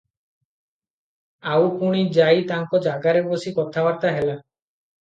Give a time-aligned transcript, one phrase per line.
[1.57, 4.35] ଆଉ ପୁଣି ଯାଇ ତାଙ୍କ ଜାଗାରେ ବସି କଥାବାର୍ତ୍ତା ହେଲେ।